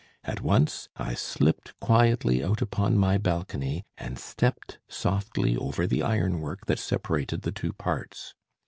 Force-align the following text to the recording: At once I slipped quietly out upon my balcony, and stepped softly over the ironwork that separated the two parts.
At 0.23 0.41
once 0.41 0.89
I 0.95 1.13
slipped 1.13 1.79
quietly 1.79 2.43
out 2.43 2.59
upon 2.59 2.97
my 2.97 3.19
balcony, 3.19 3.85
and 3.99 4.17
stepped 4.17 4.79
softly 4.87 5.55
over 5.55 5.85
the 5.85 6.01
ironwork 6.01 6.65
that 6.65 6.79
separated 6.79 7.43
the 7.43 7.51
two 7.51 7.71
parts. 7.71 8.33